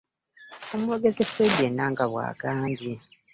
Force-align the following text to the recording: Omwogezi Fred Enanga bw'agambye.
Omwogezi 0.75 1.23
Fred 1.31 1.57
Enanga 1.67 2.05
bw'agambye. 2.11 2.95